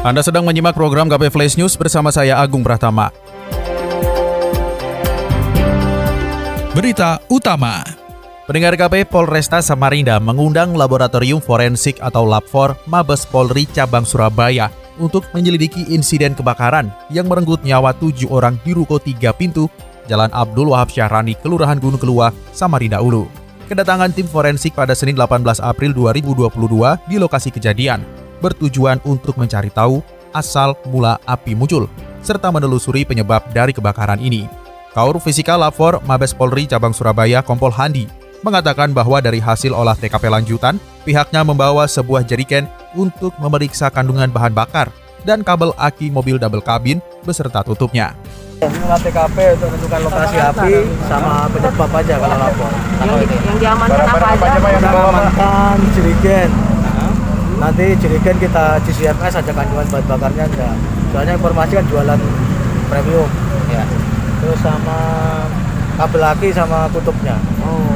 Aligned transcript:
Anda 0.00 0.24
sedang 0.24 0.48
menyimak 0.48 0.72
program 0.72 1.12
KP 1.12 1.28
Flash 1.28 1.60
News 1.60 1.76
bersama 1.76 2.08
saya 2.08 2.40
Agung 2.40 2.64
Pratama. 2.64 3.12
Berita 6.72 7.20
utama. 7.28 7.84
Pendengar 8.48 8.80
KP 8.80 9.04
Polresta 9.04 9.60
Samarinda 9.60 10.16
mengundang 10.16 10.72
Laboratorium 10.72 11.44
Forensik 11.44 12.00
atau 12.00 12.24
Labfor 12.24 12.80
Mabes 12.88 13.28
Polri 13.28 13.68
Cabang 13.68 14.08
Surabaya 14.08 14.72
untuk 14.96 15.28
menyelidiki 15.36 15.92
insiden 15.92 16.32
kebakaran 16.32 16.88
yang 17.12 17.28
merenggut 17.28 17.60
nyawa 17.60 17.92
tujuh 17.92 18.32
orang 18.32 18.56
di 18.64 18.72
ruko 18.72 18.96
tiga 18.96 19.36
pintu 19.36 19.68
Jalan 20.08 20.32
Abdul 20.32 20.72
Wahab 20.72 20.88
Syahrani, 20.88 21.36
Kelurahan 21.36 21.76
Gunung 21.76 22.00
Kelua, 22.00 22.32
Samarinda 22.56 23.04
Ulu. 23.04 23.28
Kedatangan 23.68 24.16
tim 24.16 24.24
forensik 24.24 24.72
pada 24.72 24.96
Senin 24.96 25.20
18 25.20 25.60
April 25.60 25.92
2022 25.92 26.48
di 27.04 27.20
lokasi 27.20 27.52
kejadian 27.52 28.19
bertujuan 28.40 28.98
untuk 29.04 29.36
mencari 29.36 29.68
tahu 29.68 30.00
asal 30.32 30.74
mula 30.88 31.20
api 31.28 31.54
muncul, 31.54 31.86
serta 32.24 32.48
menelusuri 32.50 33.06
penyebab 33.06 33.44
dari 33.52 33.70
kebakaran 33.70 34.18
ini. 34.18 34.48
Kaur 34.90 35.22
Fisika 35.22 35.54
Lafor 35.54 36.02
Mabes 36.02 36.34
Polri 36.34 36.66
Cabang 36.66 36.90
Surabaya 36.90 37.46
Kompol 37.46 37.70
Handi 37.70 38.10
mengatakan 38.42 38.90
bahwa 38.90 39.20
dari 39.22 39.38
hasil 39.38 39.70
olah 39.70 39.94
TKP 39.94 40.26
lanjutan, 40.32 40.80
pihaknya 41.06 41.44
membawa 41.44 41.86
sebuah 41.86 42.24
jeriken 42.26 42.66
untuk 42.96 43.36
memeriksa 43.38 43.92
kandungan 43.92 44.32
bahan 44.32 44.50
bakar 44.50 44.90
dan 45.22 45.44
kabel 45.44 45.76
aki 45.76 46.08
mobil 46.08 46.40
double 46.40 46.64
kabin 46.64 46.98
beserta 47.22 47.60
tutupnya. 47.60 48.16
Olah 48.60 49.00
TKP 49.00 49.36
untuk 49.56 49.68
menentukan 49.72 50.00
lokasi 50.04 50.36
api 50.36 50.72
sama 51.08 51.48
penyebab 51.48 51.90
aja 51.96 52.14
kalau 52.20 52.36
lapor. 52.36 52.70
Yang, 53.00 53.24
di, 53.24 53.36
yang 53.40 53.56
diamankan 53.56 54.04
apa 54.04 54.26
aja? 54.36 54.58
Kita 54.60 54.90
amankan 54.90 55.76
jerigen. 55.96 56.69
Nanti 57.60 57.92
jerigen 58.00 58.36
kita 58.40 58.80
GCMS 58.88 59.36
aja 59.36 59.52
kandungan 59.52 59.84
bahan 59.92 60.04
bakarnya 60.08 60.44
enggak. 60.48 60.74
Soalnya 61.12 61.36
informasi 61.36 61.72
kan 61.76 61.84
jualan 61.92 62.20
premium. 62.88 63.28
Ya. 63.68 63.84
Terus 64.40 64.60
sama 64.64 64.98
kabel 66.00 66.24
aki 66.24 66.48
sama 66.56 66.88
tutupnya. 66.88 67.36
Oh. 67.60 67.92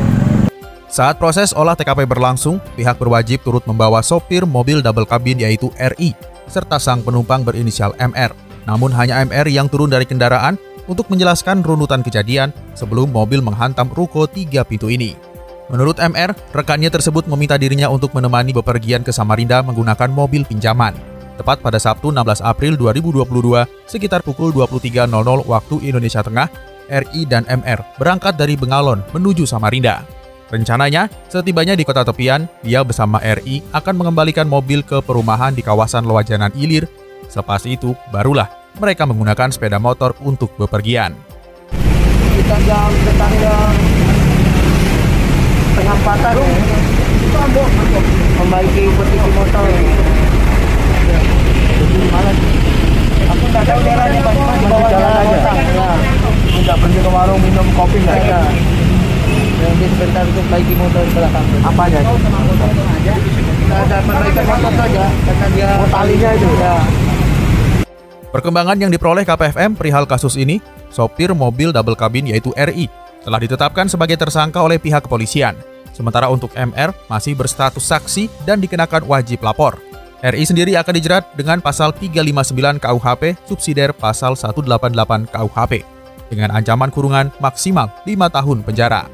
Saat 0.92 1.16
proses 1.16 1.56
olah 1.56 1.74
TKP 1.74 2.04
berlangsung, 2.04 2.60
pihak 2.76 3.00
berwajib 3.00 3.40
turut 3.40 3.64
membawa 3.64 4.04
sopir 4.04 4.44
mobil 4.44 4.84
double 4.84 5.08
kabin 5.08 5.40
yaitu 5.40 5.72
RI, 5.74 6.12
serta 6.46 6.76
sang 6.76 7.00
penumpang 7.00 7.42
berinisial 7.42 7.96
MR. 7.96 8.36
Namun 8.68 8.92
hanya 8.92 9.24
MR 9.24 9.48
yang 9.48 9.66
turun 9.66 9.88
dari 9.88 10.04
kendaraan 10.04 10.60
untuk 10.84 11.08
menjelaskan 11.08 11.64
runutan 11.64 12.04
kejadian 12.04 12.52
sebelum 12.76 13.08
mobil 13.10 13.40
menghantam 13.40 13.88
ruko 13.90 14.28
tiga 14.28 14.62
pintu 14.62 14.92
ini. 14.92 15.33
Menurut 15.72 15.96
MR, 15.96 16.36
rekannya 16.52 16.92
tersebut 16.92 17.24
meminta 17.24 17.56
dirinya 17.56 17.88
untuk 17.88 18.12
menemani 18.12 18.52
bepergian 18.52 19.00
ke 19.00 19.08
Samarinda 19.08 19.64
menggunakan 19.64 20.12
mobil 20.12 20.44
pinjaman. 20.44 20.92
Tepat 21.40 21.64
pada 21.64 21.80
Sabtu 21.80 22.12
16 22.12 22.44
April 22.44 22.76
2022, 22.76 23.64
sekitar 23.88 24.20
pukul 24.20 24.52
23.00 24.52 25.08
waktu 25.48 25.74
Indonesia 25.82 26.20
Tengah, 26.20 26.48
RI 26.84 27.24
dan 27.24 27.48
MR 27.48 27.80
berangkat 27.96 28.36
dari 28.36 28.60
Bengalon 28.60 29.00
menuju 29.16 29.48
Samarinda. 29.48 30.04
Rencananya, 30.52 31.08
setibanya 31.32 31.72
di 31.72 31.82
kota 31.82 32.04
tepian, 32.04 32.44
dia 32.60 32.84
bersama 32.84 33.18
RI 33.24 33.64
akan 33.72 33.94
mengembalikan 33.96 34.44
mobil 34.44 34.84
ke 34.84 35.00
perumahan 35.00 35.56
di 35.56 35.64
kawasan 35.64 36.04
Loajanan 36.04 36.52
Ilir. 36.54 36.84
Selepas 37.32 37.64
itu, 37.64 37.96
barulah 38.12 38.46
mereka 38.76 39.08
menggunakan 39.08 39.48
sepeda 39.48 39.80
motor 39.80 40.12
untuk 40.22 40.52
bepergian. 40.60 41.16
Kita 42.36 42.56
jam 42.68 42.90
tetangga 43.08 43.93
tengah 45.74 45.98
patah 46.06 46.32
membaiki 48.40 48.82
posisi 48.94 49.28
motor. 49.34 49.66
Aku 53.24 53.44
nggak 53.50 53.64
tahu 53.66 53.80
jalannya 53.82 54.20
Pak, 54.22 54.32
cuma 54.38 54.54
di 54.54 54.66
bawah 54.70 54.88
jalan 54.88 55.12
aja. 55.18 55.36
Ya. 55.74 55.90
Tidak 56.54 56.76
pergi 56.78 56.98
ke 57.02 57.10
warung 57.10 57.40
minum 57.42 57.66
kopi 57.74 57.98
nggak 58.00 58.16
ada. 58.22 58.38
Nanti 59.54 59.86
sebentar 59.96 60.22
untuk 60.28 60.44
baiki 60.52 60.74
motor 60.78 61.02
belakang. 61.10 61.46
Apanya? 61.64 62.00
Kita 62.04 63.76
ada 63.80 63.96
perbaikan 64.04 64.44
motor 64.44 64.72
saja, 64.76 65.04
kata 65.08 65.46
dia. 65.56 65.68
Oh, 65.80 65.88
talinya 65.88 66.30
itu. 66.36 66.48
Ya. 66.60 66.76
Perkembangan 68.30 68.76
yang 68.78 68.90
diperoleh 68.90 69.22
KPFM 69.22 69.78
perihal 69.78 70.04
kasus 70.10 70.34
ini, 70.34 70.58
sopir 70.90 71.30
mobil 71.34 71.70
double 71.70 71.94
kabin 71.94 72.26
yaitu 72.30 72.50
RI 72.54 72.90
telah 73.24 73.40
ditetapkan 73.40 73.88
sebagai 73.88 74.20
tersangka 74.20 74.60
oleh 74.60 74.76
pihak 74.76 75.08
kepolisian. 75.08 75.56
Sementara 75.96 76.28
untuk 76.28 76.52
MR 76.52 76.92
masih 77.08 77.32
berstatus 77.34 77.88
saksi 77.88 78.28
dan 78.44 78.60
dikenakan 78.60 79.08
wajib 79.08 79.40
lapor. 79.40 79.80
RI 80.24 80.44
sendiri 80.44 80.72
akan 80.76 80.94
dijerat 80.96 81.24
dengan 81.36 81.60
pasal 81.60 81.92
359 81.92 82.80
KUHP 82.80 83.22
subsidiar 83.44 83.92
pasal 83.92 84.36
188 84.36 85.28
KUHP 85.28 85.84
dengan 86.32 86.50
ancaman 86.56 86.88
kurungan 86.88 87.28
maksimal 87.40 87.92
5 88.08 88.36
tahun 88.36 88.58
penjara. 88.64 89.04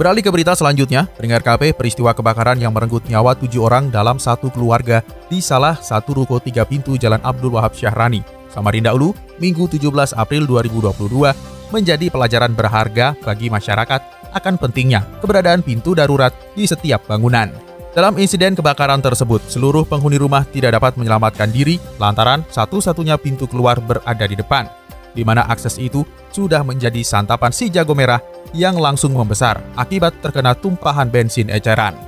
Beralih 0.00 0.24
ke 0.24 0.32
berita 0.32 0.56
selanjutnya, 0.56 1.12
pendengar 1.12 1.44
KP 1.44 1.76
peristiwa 1.76 2.16
kebakaran 2.16 2.56
yang 2.56 2.72
merenggut 2.72 3.04
nyawa 3.04 3.36
tujuh 3.36 3.60
orang 3.60 3.92
dalam 3.92 4.16
satu 4.16 4.48
keluarga 4.48 5.04
di 5.28 5.44
salah 5.44 5.76
satu 5.76 6.16
ruko 6.16 6.40
tiga 6.40 6.64
pintu 6.64 6.96
Jalan 6.96 7.20
Abdul 7.20 7.52
Wahab 7.52 7.76
Syahrani, 7.76 8.24
Samarinda 8.48 8.96
Ulu, 8.96 9.12
Minggu 9.36 9.68
17 9.68 10.16
April 10.16 10.48
2022 10.48 11.59
menjadi 11.70 12.10
pelajaran 12.10 12.52
berharga 12.54 13.14
bagi 13.22 13.50
masyarakat 13.50 14.20
akan 14.34 14.54
pentingnya 14.58 15.02
keberadaan 15.18 15.62
pintu 15.62 15.94
darurat 15.94 16.30
di 16.54 16.66
setiap 16.66 17.06
bangunan. 17.06 17.50
Dalam 17.90 18.14
insiden 18.22 18.54
kebakaran 18.54 19.02
tersebut, 19.02 19.42
seluruh 19.50 19.82
penghuni 19.82 20.14
rumah 20.14 20.46
tidak 20.46 20.78
dapat 20.78 20.94
menyelamatkan 20.94 21.50
diri 21.50 21.82
lantaran 21.98 22.46
satu-satunya 22.46 23.18
pintu 23.18 23.50
keluar 23.50 23.82
berada 23.82 24.30
di 24.30 24.38
depan, 24.38 24.70
di 25.10 25.26
mana 25.26 25.42
akses 25.50 25.74
itu 25.82 26.06
sudah 26.30 26.62
menjadi 26.62 27.02
santapan 27.02 27.50
si 27.50 27.66
jago 27.66 27.90
merah 27.98 28.22
yang 28.54 28.78
langsung 28.78 29.10
membesar 29.10 29.58
akibat 29.74 30.22
terkena 30.22 30.54
tumpahan 30.54 31.10
bensin 31.10 31.50
eceran. 31.50 31.98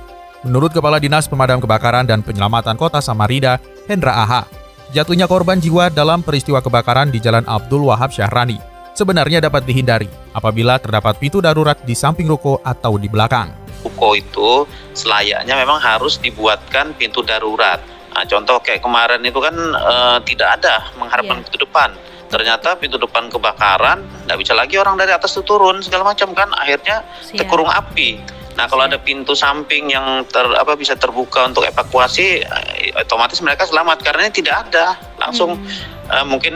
Menurut 0.47 0.71
Kepala 0.71 1.03
Dinas 1.03 1.27
Pemadam 1.27 1.59
Kebakaran 1.59 2.07
dan 2.07 2.23
Penyelamatan 2.23 2.79
Kota 2.79 3.03
Samarinda, 3.03 3.59
Hendra 3.87 4.23
Aha, 4.23 4.47
jatuhnya 4.95 5.27
korban 5.27 5.59
jiwa 5.59 5.91
dalam 5.91 6.23
peristiwa 6.23 6.63
kebakaran 6.63 7.11
di 7.11 7.19
Jalan 7.19 7.43
Abdul 7.43 7.91
Wahab 7.91 8.11
Syahrani 8.11 8.72
sebenarnya 8.93 9.41
dapat 9.41 9.65
dihindari 9.65 10.07
apabila 10.31 10.77
terdapat 10.77 11.17
pintu 11.17 11.41
darurat 11.41 11.77
di 11.81 11.97
samping 11.97 12.29
ruko 12.29 12.61
atau 12.61 12.95
di 12.95 13.09
belakang. 13.09 13.51
Ruko 13.83 14.15
itu 14.15 14.63
selayaknya 14.95 15.57
memang 15.57 15.81
harus 15.81 16.21
dibuatkan 16.21 16.95
pintu 16.95 17.25
darurat. 17.25 17.81
Nah, 18.13 18.23
contoh 18.29 18.61
kayak 18.61 18.85
kemarin 18.85 19.25
itu 19.25 19.41
kan 19.41 19.55
e, 19.57 19.95
tidak 20.29 20.61
ada 20.61 20.93
mengharapkan 20.95 21.41
Iya. 21.41 21.45
pintu 21.49 21.57
depan. 21.65 21.89
Ternyata 22.29 22.77
pintu 22.77 22.97
depan 22.97 23.29
kebakaran, 23.29 24.25
nggak 24.25 24.37
bisa 24.41 24.53
lagi 24.57 24.77
orang 24.77 24.97
dari 24.97 25.13
atas 25.13 25.33
itu 25.37 25.45
turun 25.45 25.81
segala 25.81 26.13
macam 26.13 26.33
kan, 26.33 26.49
akhirnya 26.53 27.05
terkurung 27.33 27.69
api. 27.69 28.21
Nah, 28.53 28.69
kalau 28.69 28.85
ada 28.85 29.01
pintu 29.01 29.33
samping 29.33 29.89
yang 29.89 30.21
ter, 30.29 30.45
apa 30.45 30.77
bisa 30.77 30.93
terbuka 30.93 31.49
untuk 31.49 31.65
evakuasi, 31.65 32.45
eh, 32.45 32.93
otomatis 33.01 33.41
mereka 33.41 33.65
selamat 33.65 34.05
karena 34.05 34.29
ini 34.29 34.33
tidak 34.33 34.69
ada. 34.69 34.97
Langsung 35.17 35.57
Hmm. 35.57 35.65
Eh, 36.09 36.25
mungkin 36.25 36.55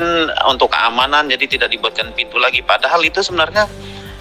untuk 0.50 0.74
keamanan 0.74 1.30
jadi 1.32 1.46
tidak 1.48 1.70
dibuatkan 1.72 2.12
pintu 2.18 2.42
lagi. 2.42 2.60
Padahal 2.66 3.04
itu 3.06 3.22
sebenarnya 3.24 3.68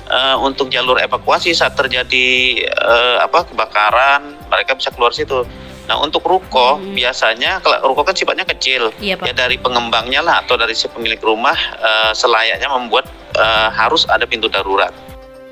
eh, 0.06 0.36
untuk 0.38 0.70
jalur 0.70 0.98
evakuasi 1.00 1.54
saat 1.54 1.74
terjadi 1.74 2.26
eh, 2.66 3.16
apa 3.22 3.46
kebakaran, 3.48 4.36
mereka 4.50 4.78
bisa 4.78 4.92
keluar 4.92 5.10
situ. 5.10 5.42
Nah, 5.86 6.02
untuk 6.02 6.26
ruko 6.26 6.82
Hmm. 6.82 6.98
biasanya 6.98 7.62
kalau 7.62 7.94
ruko 7.94 8.02
kan 8.02 8.18
sifatnya 8.18 8.42
kecil. 8.42 8.90
Iya, 8.98 9.14
Pak. 9.22 9.30
Ya 9.30 9.34
dari 9.46 9.54
pengembangnya 9.54 10.18
lah 10.18 10.42
atau 10.42 10.58
dari 10.58 10.74
si 10.74 10.90
pemilik 10.90 11.22
rumah 11.22 11.54
eh, 11.78 12.12
selayaknya 12.12 12.66
membuat 12.66 13.06
eh, 13.38 13.68
harus 13.70 14.02
ada 14.10 14.26
pintu 14.26 14.50
darurat. 14.50 14.90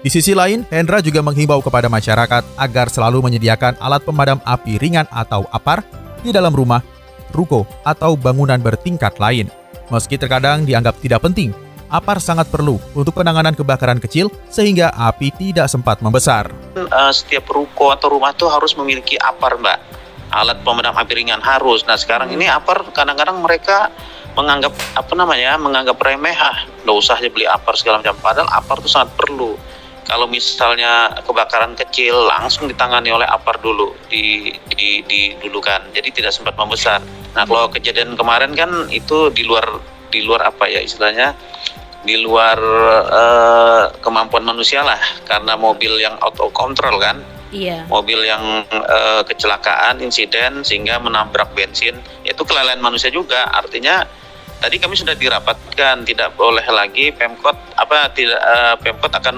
Di 0.04 0.12
sisi 0.12 0.36
lain, 0.36 0.68
Hendra 0.68 1.00
juga 1.00 1.24
menghimbau 1.24 1.64
kepada 1.64 1.88
masyarakat 1.88 2.44
agar 2.60 2.86
selalu 2.92 3.24
menyediakan 3.24 3.80
alat 3.80 4.04
pemadam 4.04 4.36
api 4.44 4.76
ringan 4.76 5.08
atau 5.08 5.48
APAR 5.48 5.80
di 6.20 6.28
dalam 6.28 6.52
rumah, 6.52 6.84
ruko, 7.32 7.64
atau 7.88 8.12
bangunan 8.12 8.60
bertingkat 8.60 9.16
lain. 9.16 9.48
Meski 9.92 10.16
terkadang 10.16 10.64
dianggap 10.64 10.96
tidak 11.00 11.20
penting, 11.20 11.52
APAR 11.92 12.18
sangat 12.18 12.48
perlu 12.48 12.80
untuk 12.96 13.14
penanganan 13.14 13.52
kebakaran 13.52 14.00
kecil 14.00 14.32
sehingga 14.48 14.90
api 14.90 15.30
tidak 15.36 15.68
sempat 15.68 16.00
membesar. 16.00 16.48
Eh, 16.74 17.12
setiap 17.12 17.46
ruko 17.52 17.92
atau 17.92 18.10
rumah 18.16 18.32
tuh 18.32 18.48
harus 18.48 18.72
memiliki 18.74 19.20
apar 19.20 19.60
mbak. 19.60 19.78
Alat 20.34 20.64
pemadam 20.66 20.96
api 20.96 21.12
ringan 21.14 21.38
harus. 21.44 21.86
Nah 21.86 21.94
sekarang 21.94 22.32
ini 22.32 22.48
apar 22.50 22.82
kadang-kadang 22.90 23.38
mereka 23.38 23.92
menganggap 24.34 24.74
apa 24.98 25.12
namanya 25.14 25.54
menganggap 25.54 25.94
remeh 26.02 26.34
ah 26.34 26.66
nggak 26.82 26.96
usah 26.98 27.14
aja 27.20 27.30
beli 27.30 27.46
apar 27.46 27.78
segala 27.78 28.02
macam. 28.02 28.18
Padahal 28.18 28.50
apar 28.50 28.82
itu 28.82 28.90
sangat 28.90 29.14
perlu 29.14 29.54
kalau 30.14 30.30
misalnya 30.30 31.10
kebakaran 31.26 31.74
kecil 31.74 32.14
langsung 32.30 32.70
ditangani 32.70 33.10
oleh 33.10 33.26
apar 33.26 33.58
dulu 33.58 33.98
di, 34.06 34.54
di, 34.70 35.02
di 35.02 35.34
dulu 35.42 35.58
kan 35.58 35.90
jadi 35.90 36.06
tidak 36.14 36.30
sempat 36.30 36.54
membesar. 36.54 37.02
Nah 37.34 37.42
kalau 37.42 37.66
kejadian 37.66 38.14
kemarin 38.14 38.54
kan 38.54 38.86
itu 38.94 39.34
di 39.34 39.42
luar 39.42 39.66
di 40.14 40.22
luar 40.22 40.46
apa 40.54 40.70
ya 40.70 40.78
istilahnya? 40.78 41.34
Di 42.06 42.14
luar 42.22 42.62
uh, 43.10 43.84
kemampuan 43.98 44.46
manusia 44.46 44.86
lah. 44.86 45.02
Karena 45.26 45.58
mobil 45.58 45.98
yang 45.98 46.14
out 46.22 46.38
of 46.38 46.54
control 46.54 47.02
kan. 47.02 47.18
Iya. 47.54 47.86
mobil 47.86 48.18
yang 48.26 48.66
uh, 48.66 49.22
kecelakaan 49.22 50.02
insiden 50.02 50.66
sehingga 50.66 50.98
menabrak 50.98 51.54
bensin. 51.54 51.94
Itu 52.26 52.42
kelalaian 52.42 52.82
manusia 52.82 53.14
juga. 53.14 53.46
Artinya 53.54 54.02
tadi 54.64 54.80
kami 54.80 54.96
sudah 54.96 55.12
dirapatkan 55.12 56.08
tidak 56.08 56.32
boleh 56.40 56.64
lagi 56.72 57.12
pemkot 57.12 57.52
apa 57.76 58.08
tidak 58.16 58.40
uh, 58.40 58.74
pemkot 58.80 59.12
akan 59.12 59.36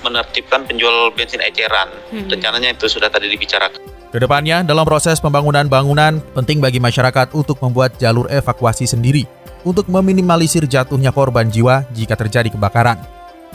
menertibkan 0.00 0.64
penjual 0.64 1.12
bensin 1.12 1.44
eceran 1.44 1.92
hmm. 2.08 2.32
rencananya 2.32 2.72
itu 2.72 2.88
sudah 2.88 3.12
tadi 3.12 3.28
dibicarakan 3.28 3.76
Ke 4.12 4.20
depannya, 4.20 4.60
dalam 4.60 4.84
proses 4.84 5.16
pembangunan 5.24 5.64
bangunan, 5.72 6.20
penting 6.36 6.60
bagi 6.60 6.76
masyarakat 6.76 7.32
untuk 7.32 7.56
membuat 7.64 7.96
jalur 7.96 8.28
evakuasi 8.28 8.84
sendiri 8.84 9.24
untuk 9.64 9.88
meminimalisir 9.88 10.68
jatuhnya 10.68 11.08
korban 11.08 11.48
jiwa 11.48 11.88
jika 11.96 12.12
terjadi 12.12 12.52
kebakaran. 12.52 13.00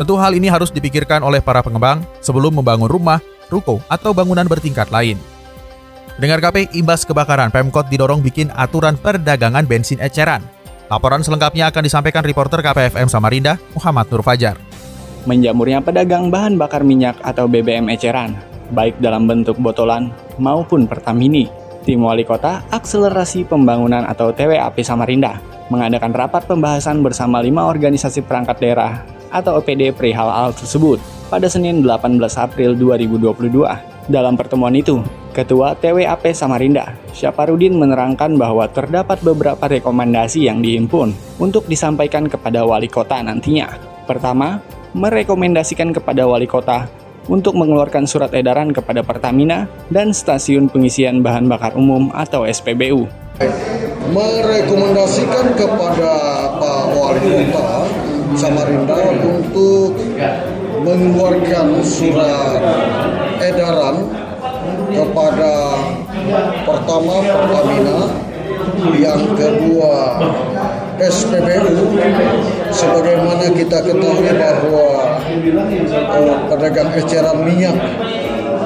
Tentu 0.02 0.18
hal 0.18 0.34
ini 0.34 0.50
harus 0.50 0.74
dipikirkan 0.74 1.22
oleh 1.22 1.46
para 1.46 1.62
pengembang 1.62 2.02
sebelum 2.26 2.58
membangun 2.58 2.90
rumah 2.90 3.22
ruko, 3.54 3.78
atau 3.86 4.18
bangunan 4.18 4.50
bertingkat 4.50 4.90
lain. 4.90 5.22
Dengar 6.18 6.42
KP, 6.42 6.74
imbas 6.74 7.06
kebakaran, 7.06 7.54
Pemkot 7.54 7.94
didorong 7.94 8.26
bikin 8.26 8.50
aturan 8.58 8.98
perdagangan 8.98 9.70
bensin 9.70 10.02
eceran. 10.02 10.42
Laporan 10.88 11.20
selengkapnya 11.20 11.68
akan 11.68 11.84
disampaikan 11.84 12.24
reporter 12.24 12.64
KPFM 12.64 13.12
Samarinda, 13.12 13.60
Muhammad 13.76 14.08
Nur 14.08 14.24
Fajar. 14.24 14.56
Menjamurnya 15.28 15.84
pedagang 15.84 16.32
bahan 16.32 16.56
bakar 16.56 16.88
minyak 16.88 17.20
atau 17.20 17.44
BBM 17.44 17.92
eceran, 17.92 18.40
baik 18.72 18.96
dalam 19.04 19.28
bentuk 19.28 19.60
botolan 19.60 20.16
maupun 20.40 20.88
Pertamini. 20.88 21.52
Tim 21.84 22.04
Wali 22.04 22.28
Kota 22.28 22.68
Akselerasi 22.68 23.48
Pembangunan 23.48 24.04
atau 24.04 24.36
TWAP 24.36 24.84
Samarinda 24.84 25.40
mengadakan 25.72 26.12
rapat 26.12 26.44
pembahasan 26.44 27.00
bersama 27.00 27.40
lima 27.40 27.64
organisasi 27.68 28.28
perangkat 28.28 28.60
daerah 28.60 29.08
atau 29.32 29.60
OPD 29.60 29.96
perihal 29.96 30.28
hal 30.28 30.52
tersebut 30.52 31.00
pada 31.28 31.48
Senin 31.48 31.84
18 31.84 32.20
April 32.40 32.76
2022. 32.76 34.08
Dalam 34.08 34.40
pertemuan 34.40 34.76
itu, 34.76 35.04
Ketua 35.38 35.78
TWAP 35.78 36.34
Samarinda, 36.34 36.98
Syaparudin 37.14 37.78
menerangkan 37.78 38.42
bahwa 38.42 38.66
terdapat 38.74 39.22
beberapa 39.22 39.70
rekomendasi 39.70 40.50
yang 40.50 40.66
dihimpun 40.66 41.14
untuk 41.38 41.70
disampaikan 41.70 42.26
kepada 42.26 42.66
wali 42.66 42.90
kota 42.90 43.22
nantinya. 43.22 43.70
Pertama, 44.10 44.66
merekomendasikan 44.98 45.94
kepada 45.94 46.26
wali 46.26 46.50
kota 46.50 46.90
untuk 47.30 47.54
mengeluarkan 47.54 48.10
surat 48.10 48.34
edaran 48.34 48.74
kepada 48.74 49.06
Pertamina 49.06 49.70
dan 49.94 50.10
stasiun 50.10 50.74
pengisian 50.74 51.22
bahan 51.22 51.46
bakar 51.46 51.78
umum 51.78 52.10
atau 52.18 52.42
SPBU. 52.42 53.06
Merekomendasikan 54.10 55.54
kepada 55.54 56.14
Pak 56.58 56.98
Wali 56.98 57.46
Kota 57.54 57.86
Samarinda 58.34 58.98
untuk 59.22 60.02
mengeluarkan 60.82 61.78
surat 61.86 62.58
edaran 63.38 64.26
kepada 64.88 65.54
pertama 66.64 67.16
Pertamina, 67.24 68.00
yang 68.98 69.24
kedua 69.36 69.94
SPBU, 70.98 71.94
sebagaimana 72.74 73.46
kita 73.54 73.78
ketahui 73.86 74.32
bahwa 74.34 74.90
uh, 76.10 76.36
pedagang 76.50 76.90
eceran 76.98 77.38
minyak 77.46 77.78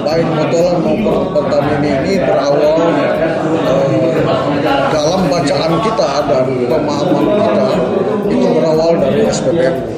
baik 0.02 0.26
botolan 0.34 0.78
maupun 0.82 1.18
Pertamina 1.36 1.90
ini 2.06 2.14
berawal 2.24 2.82
uh, 3.68 4.12
dalam 4.94 5.22
bacaan 5.28 5.74
kita 5.84 6.10
dan 6.30 6.46
pemahaman 6.70 7.26
kita 7.36 7.68
itu 8.32 8.48
berawal 8.48 8.92
dari 9.02 9.22
SPBU. 9.28 9.91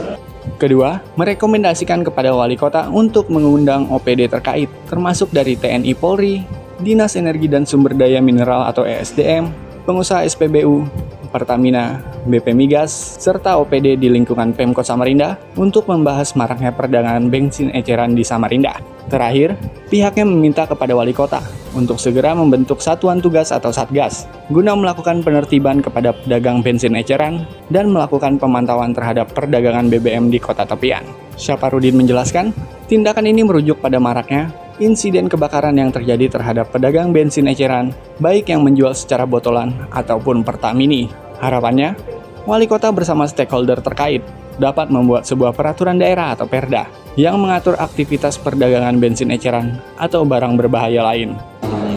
Kedua, 0.63 0.95
merekomendasikan 1.19 2.07
kepada 2.07 2.31
wali 2.31 2.55
kota 2.55 2.87
untuk 2.87 3.27
mengundang 3.27 3.83
OPD 3.91 4.31
terkait, 4.31 4.71
termasuk 4.87 5.27
dari 5.35 5.59
TNI 5.59 5.91
Polri, 5.91 6.39
Dinas 6.79 7.19
Energi 7.19 7.51
dan 7.51 7.67
Sumber 7.67 7.91
Daya 7.91 8.23
Mineral 8.23 8.71
atau 8.71 8.87
ESDM, 8.87 9.51
pengusaha 9.83 10.23
SPBU, 10.23 10.87
Pertamina, 11.33 11.97
BP 12.29 12.53
Migas, 12.53 13.17
serta 13.17 13.57
OPD 13.57 13.97
di 13.97 14.05
lingkungan 14.13 14.53
Pemkot 14.53 14.85
Samarinda 14.85 15.41
untuk 15.57 15.89
membahas 15.89 16.37
maraknya 16.37 16.69
perdagangan 16.69 17.33
bensin 17.33 17.73
eceran 17.73 18.13
di 18.13 18.21
Samarinda. 18.21 18.77
Terakhir, 19.09 19.57
pihaknya 19.89 20.29
meminta 20.29 20.69
kepada 20.69 20.93
wali 20.93 21.11
kota 21.11 21.41
untuk 21.73 21.97
segera 21.97 22.37
membentuk 22.37 22.79
satuan 22.79 23.17
tugas 23.17 23.49
atau 23.49 23.73
satgas 23.73 24.29
guna 24.53 24.77
melakukan 24.77 25.25
penertiban 25.25 25.81
kepada 25.81 26.13
pedagang 26.13 26.61
bensin 26.61 26.93
eceran 26.93 27.49
dan 27.73 27.89
melakukan 27.89 28.37
pemantauan 28.37 28.93
terhadap 28.93 29.33
perdagangan 29.33 29.89
BBM 29.89 30.29
di 30.29 30.37
kota 30.37 30.63
tepian. 30.69 31.03
Syaparudin 31.33 31.97
menjelaskan, 31.97 32.53
tindakan 32.85 33.25
ini 33.25 33.41
merujuk 33.41 33.81
pada 33.81 33.97
maraknya 33.97 34.53
insiden 34.81 35.29
kebakaran 35.29 35.77
yang 35.77 35.93
terjadi 35.93 36.39
terhadap 36.39 36.73
pedagang 36.73 37.13
bensin 37.13 37.45
eceran, 37.49 37.93
baik 38.17 38.49
yang 38.49 38.65
menjual 38.65 38.93
secara 38.97 39.27
botolan 39.27 39.73
ataupun 39.93 40.41
pertamini. 40.41 41.22
Harapannya, 41.43 41.99
wali 42.47 42.71
kota 42.71 42.87
bersama 42.95 43.27
stakeholder 43.27 43.83
terkait 43.83 44.23
dapat 44.55 44.87
membuat 44.87 45.27
sebuah 45.27 45.51
peraturan 45.51 45.99
daerah 45.99 46.31
atau 46.31 46.47
perda 46.47 46.87
yang 47.19 47.35
mengatur 47.35 47.75
aktivitas 47.75 48.39
perdagangan 48.39 48.95
bensin 48.95 49.27
eceran 49.27 49.75
atau 49.99 50.23
barang 50.23 50.55
berbahaya 50.55 51.03
lain. 51.03 51.35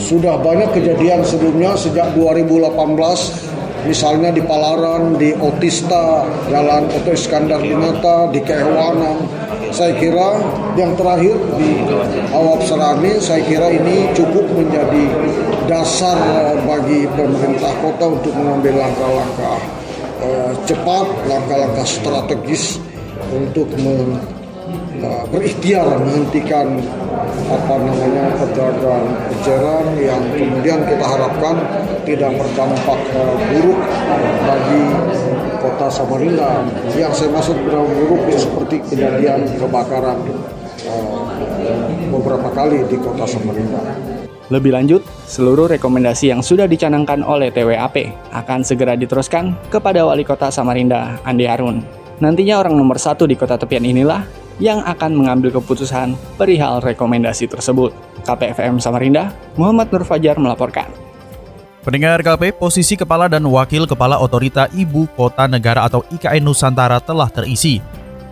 Sudah 0.02 0.34
banyak 0.42 0.74
kejadian 0.74 1.22
sebelumnya 1.22 1.78
sejak 1.78 2.10
2018 2.18 2.74
misalnya 3.86 4.34
di 4.34 4.42
Palaran, 4.42 5.14
di 5.14 5.30
Otista, 5.38 6.26
Jalan 6.50 6.90
Oto 6.90 7.14
Iskandar 7.14 7.62
Dinata, 7.62 8.26
di 8.34 8.42
Kehewanan. 8.42 9.45
Saya 9.74 9.92
kira 9.98 10.40
yang 10.78 10.94
terakhir 10.94 11.36
di 11.58 11.82
Awap 12.30 12.60
Serani, 12.66 13.18
saya 13.18 13.42
kira 13.44 13.72
ini 13.72 14.10
cukup 14.14 14.46
menjadi 14.54 15.04
dasar 15.66 16.16
bagi 16.62 17.08
pemerintah 17.14 17.72
kota 17.82 18.06
untuk 18.18 18.32
mengambil 18.38 18.86
langkah-langkah 18.86 19.58
uh, 20.22 20.52
cepat, 20.64 21.06
langkah-langkah 21.26 21.86
strategis 21.86 22.78
untuk 23.34 23.66
uh, 25.02 25.24
berikhtiar 25.28 25.86
menghentikan 26.00 26.80
apa 27.46 27.74
namanya 27.78 28.24
eceran 29.40 29.86
yang 29.98 30.22
kemudian 30.34 30.80
kita 30.82 31.06
harapkan 31.06 31.56
tidak 32.02 32.30
berdampak 32.34 33.00
uh, 33.14 33.34
buruk 33.50 33.80
bagi 34.46 34.82
kota 35.60 35.86
Samarinda 35.90 36.62
yang 36.94 37.12
saya 37.12 37.30
maksud 37.34 37.56
berdampak 37.66 37.92
buruk 37.98 38.22
seperti 38.34 38.76
kejadian 38.94 39.46
kebakaran 39.58 40.18
uh, 40.86 41.22
beberapa 42.10 42.48
kali 42.54 42.86
di 42.86 42.96
kota 42.98 43.26
Samarinda. 43.26 43.82
Lebih 44.46 44.78
lanjut, 44.78 45.02
seluruh 45.26 45.66
rekomendasi 45.66 46.30
yang 46.30 46.38
sudah 46.38 46.70
dicanangkan 46.70 47.26
oleh 47.26 47.50
TWAP 47.50 48.30
akan 48.30 48.62
segera 48.62 48.94
diteruskan 48.94 49.58
kepada 49.74 50.06
Wali 50.06 50.22
Kota 50.22 50.54
Samarinda, 50.54 51.18
Andi 51.26 51.50
Harun. 51.50 51.82
Nantinya 52.22 52.62
orang 52.62 52.78
nomor 52.78 52.94
satu 52.94 53.26
di 53.26 53.34
kota 53.34 53.58
tepian 53.58 53.82
inilah 53.82 54.45
yang 54.58 54.80
akan 54.84 55.12
mengambil 55.12 55.52
keputusan 55.60 56.16
perihal 56.40 56.80
rekomendasi 56.80 57.48
tersebut. 57.48 57.92
KPFM 58.24 58.82
Samarinda, 58.82 59.30
Muhammad 59.54 59.92
Nur 59.92 60.02
Fajar 60.02 60.40
melaporkan. 60.40 60.88
Pendengar 61.86 62.18
KP, 62.18 62.50
posisi 62.58 62.98
kepala 62.98 63.30
dan 63.30 63.46
wakil 63.46 63.86
kepala 63.86 64.18
otorita 64.18 64.66
Ibu 64.74 65.06
Kota 65.14 65.46
Negara 65.46 65.86
atau 65.86 66.02
IKN 66.10 66.42
Nusantara 66.42 66.98
telah 66.98 67.30
terisi. 67.30 67.78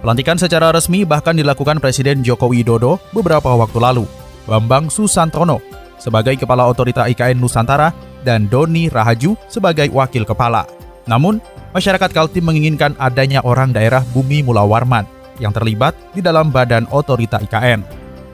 Pelantikan 0.03 0.35
secara 0.35 0.75
resmi 0.75 1.07
bahkan 1.07 1.39
dilakukan 1.39 1.79
Presiden 1.79 2.27
Joko 2.27 2.51
Widodo 2.51 2.99
beberapa 3.15 3.55
waktu 3.55 3.79
lalu. 3.79 4.05
Bambang 4.45 4.91
Susantono 4.91 5.63
sebagai 6.03 6.35
Kepala 6.37 6.67
Otorita 6.67 7.07
IKN 7.07 7.39
Nusantara 7.39 7.95
dan 8.27 8.51
Doni 8.51 8.91
Rahaju 8.91 9.39
sebagai 9.47 9.87
Wakil 9.89 10.27
Kepala. 10.27 10.67
Namun, 11.07 11.39
masyarakat 11.73 12.11
Kaltim 12.11 12.45
menginginkan 12.51 12.99
adanya 12.99 13.41
orang 13.47 13.71
daerah 13.71 14.03
Bumi 14.13 14.43
Mula 14.43 14.67
Warman 14.67 15.14
yang 15.43 15.55
terlibat 15.55 15.95
di 16.13 16.21
dalam 16.21 16.51
badan 16.51 16.87
otorita 16.91 17.41
IKN. 17.43 17.83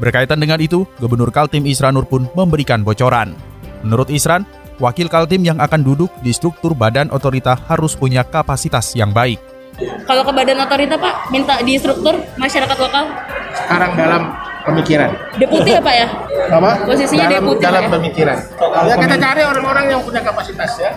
Berkaitan 0.00 0.40
dengan 0.40 0.56
itu, 0.56 0.88
Gubernur 0.96 1.28
Kaltim 1.28 1.68
Isran 1.68 1.92
Nur 1.92 2.08
pun 2.08 2.24
memberikan 2.32 2.80
bocoran. 2.80 3.36
Menurut 3.84 4.08
Isran, 4.08 4.48
wakil 4.80 5.12
Kaltim 5.12 5.44
yang 5.44 5.60
akan 5.60 5.84
duduk 5.84 6.08
di 6.24 6.32
struktur 6.32 6.72
badan 6.72 7.12
otorita 7.12 7.52
harus 7.68 7.92
punya 7.92 8.24
kapasitas 8.24 8.96
yang 8.96 9.12
baik. 9.12 9.36
Kalau 9.80 10.24
ke 10.24 10.32
badan 10.32 10.60
otorita 10.60 10.96
Pak, 10.96 11.32
minta 11.32 11.60
di 11.60 11.76
struktur 11.76 12.16
masyarakat 12.40 12.76
lokal? 12.80 13.04
Sekarang 13.52 13.92
dalam 13.96 14.22
pemikiran. 14.64 15.10
Deputi 15.36 15.70
ya 15.72 15.80
Pak 15.80 15.94
ya? 15.94 16.06
Apa? 16.52 16.70
Posisinya 16.84 17.26
dalam, 17.28 17.36
deputi 17.44 17.64
dalam 17.64 17.82
ya? 17.84 17.90
pemikiran. 17.92 18.36
Ya 18.88 18.94
kita 18.96 19.16
cari 19.16 19.42
orang-orang 19.44 19.84
yang 19.92 20.00
punya 20.04 20.20
kapasitas 20.24 20.70
ya. 20.80 20.90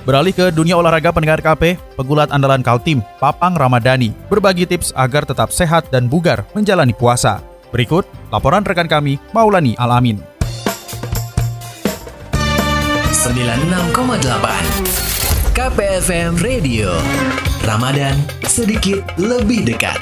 Beralih 0.00 0.32
ke 0.32 0.48
dunia 0.48 0.80
olahraga 0.80 1.12
pendengar 1.12 1.44
KP, 1.44 1.76
pegulat 1.92 2.32
andalan 2.32 2.64
Kaltim, 2.64 3.04
Papang 3.20 3.52
Ramadhani, 3.52 4.16
berbagi 4.32 4.64
tips 4.64 4.96
agar 4.96 5.28
tetap 5.28 5.52
sehat 5.52 5.92
dan 5.92 6.08
bugar 6.08 6.48
menjalani 6.56 6.96
puasa. 6.96 7.44
Berikut 7.68 8.08
laporan 8.32 8.64
rekan 8.64 8.88
kami, 8.88 9.20
Maulani 9.36 9.76
Alamin. 9.76 10.16
96,8 13.12 15.52
KPFM 15.52 16.40
Radio 16.40 16.96
Ramadan 17.68 18.16
sedikit 18.48 19.04
lebih 19.20 19.68
dekat 19.68 20.00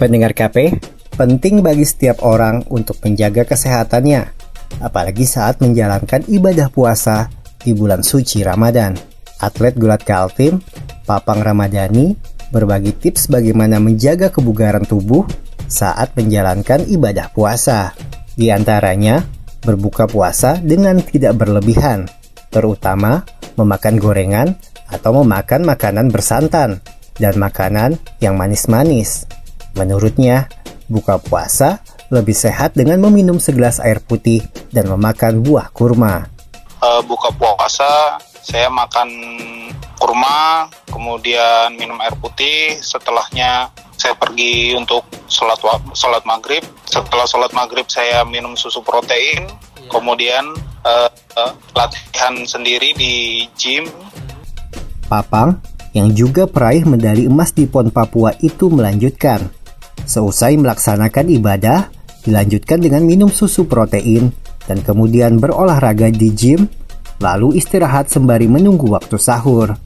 Pendengar 0.00 0.32
KP, 0.32 0.80
penting 1.20 1.60
bagi 1.60 1.84
setiap 1.84 2.24
orang 2.24 2.64
untuk 2.72 2.96
menjaga 3.04 3.44
kesehatannya, 3.44 4.39
apalagi 4.78 5.26
saat 5.26 5.58
menjalankan 5.58 6.22
ibadah 6.30 6.70
puasa 6.70 7.26
di 7.60 7.74
bulan 7.74 8.06
suci 8.06 8.46
Ramadan. 8.46 8.94
Atlet 9.40 9.74
gulat 9.74 10.04
Kaltim, 10.04 10.60
Papang 11.08 11.40
Ramadhani, 11.42 12.14
berbagi 12.52 12.92
tips 12.94 13.26
bagaimana 13.32 13.80
menjaga 13.80 14.28
kebugaran 14.28 14.84
tubuh 14.84 15.24
saat 15.66 16.12
menjalankan 16.14 16.84
ibadah 16.86 17.32
puasa. 17.32 17.96
Di 18.36 18.52
antaranya, 18.52 19.24
berbuka 19.64 20.08
puasa 20.08 20.60
dengan 20.60 21.00
tidak 21.00 21.40
berlebihan, 21.40 22.08
terutama 22.52 23.24
memakan 23.56 23.96
gorengan 23.96 24.48
atau 24.90 25.22
memakan 25.22 25.64
makanan 25.64 26.10
bersantan 26.10 26.82
dan 27.16 27.34
makanan 27.36 28.00
yang 28.18 28.34
manis-manis. 28.34 29.28
Menurutnya, 29.76 30.50
buka 30.90 31.22
puasa 31.22 31.78
lebih 32.10 32.34
sehat 32.34 32.74
dengan 32.74 32.98
meminum 32.98 33.38
segelas 33.38 33.78
air 33.78 34.02
putih 34.02 34.42
dan 34.70 34.88
memakan 34.88 35.42
buah 35.42 35.68
kurma. 35.74 36.26
Uh, 36.80 37.02
buka 37.04 37.28
puasa, 37.36 38.16
saya 38.40 38.72
makan 38.72 39.08
kurma, 40.00 40.70
kemudian 40.88 41.76
minum 41.76 42.00
air 42.00 42.16
putih. 42.16 42.80
Setelahnya 42.80 43.68
saya 44.00 44.16
pergi 44.16 44.72
untuk 44.74 45.04
sholat 45.28 45.60
sholat 45.92 46.24
maghrib. 46.24 46.64
Setelah 46.88 47.28
sholat 47.28 47.52
maghrib 47.52 47.84
saya 47.90 48.24
minum 48.24 48.56
susu 48.56 48.80
protein. 48.80 49.44
Kemudian 49.90 50.54
uh, 50.86 51.10
uh, 51.36 51.52
latihan 51.76 52.34
sendiri 52.46 52.94
di 52.94 53.44
gym. 53.58 53.90
Papang 55.10 55.58
yang 55.92 56.14
juga 56.14 56.46
peraih 56.46 56.86
medali 56.86 57.26
emas 57.26 57.50
di 57.50 57.66
PON 57.66 57.90
Papua 57.90 58.30
itu 58.38 58.70
melanjutkan 58.70 59.50
Seusai 60.10 60.58
melaksanakan 60.58 61.30
ibadah, 61.38 61.86
dilanjutkan 62.26 62.82
dengan 62.82 63.06
minum 63.06 63.30
susu 63.30 63.70
protein 63.70 64.34
dan 64.64 64.80
kemudian 64.84 65.38
berolahraga 65.40 66.10
di 66.12 66.32
gym, 66.32 66.68
lalu 67.20 67.56
istirahat 67.60 68.08
sembari 68.08 68.48
menunggu 68.48 68.90
waktu 68.90 69.16
sahur. 69.20 69.76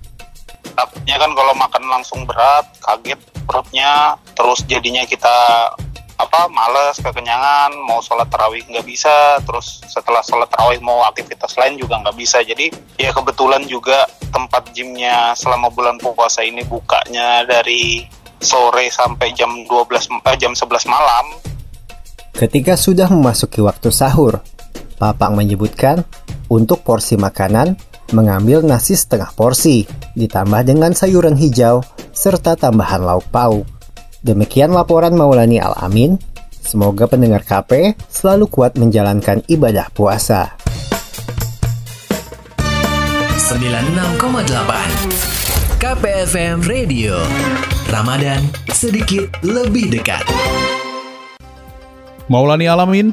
Takutnya 0.74 1.16
kan 1.20 1.30
kalau 1.34 1.54
makan 1.54 1.84
langsung 1.86 2.20
berat, 2.26 2.66
kaget 2.82 3.20
perutnya, 3.46 4.18
terus 4.34 4.64
jadinya 4.66 5.06
kita 5.06 5.36
apa 6.14 6.46
males 6.46 6.94
kekenyangan 7.02 7.74
mau 7.90 7.98
sholat 7.98 8.30
tarawih 8.30 8.62
nggak 8.70 8.86
bisa 8.86 9.42
terus 9.42 9.82
setelah 9.90 10.22
sholat 10.22 10.46
tarawih 10.46 10.78
mau 10.78 11.02
aktivitas 11.10 11.58
lain 11.58 11.74
juga 11.74 11.98
nggak 12.06 12.14
bisa 12.14 12.38
jadi 12.46 12.70
ya 13.02 13.10
kebetulan 13.10 13.66
juga 13.66 14.06
tempat 14.30 14.70
gymnya 14.70 15.34
selama 15.34 15.74
bulan 15.74 15.98
puasa 15.98 16.46
ini 16.46 16.62
bukanya 16.62 17.42
dari 17.42 18.06
sore 18.44 18.92
sampai 18.92 19.32
jam 19.34 19.50
12 19.66 20.22
eh, 20.28 20.36
jam 20.38 20.52
11 20.52 20.86
malam. 20.86 21.26
Ketika 22.34 22.74
sudah 22.74 23.08
memasuki 23.08 23.62
waktu 23.62 23.88
sahur, 23.94 24.42
Papang 24.96 25.34
menyebutkan 25.34 26.06
untuk 26.46 26.86
porsi 26.86 27.18
makanan 27.18 27.74
mengambil 28.12 28.62
nasi 28.62 28.94
setengah 28.94 29.32
porsi 29.34 29.88
ditambah 30.14 30.62
dengan 30.62 30.94
sayuran 30.94 31.34
hijau 31.34 31.82
serta 32.14 32.54
tambahan 32.54 33.02
lauk 33.02 33.26
pauk. 33.34 33.66
Demikian 34.24 34.72
laporan 34.72 35.12
Maulani 35.18 35.60
Al-Amin. 35.60 36.16
Semoga 36.64 37.04
pendengar 37.04 37.44
KP 37.44 37.92
selalu 38.08 38.48
kuat 38.48 38.80
menjalankan 38.80 39.44
ibadah 39.52 39.92
puasa. 39.92 40.56
96,8 43.44 45.76
KPFM 45.76 46.64
Radio 46.64 47.20
Ramadan 47.92 48.40
sedikit 48.72 49.28
lebih 49.44 49.92
dekat. 49.92 50.24
Maulani 52.32 52.64
Alamin, 52.64 53.12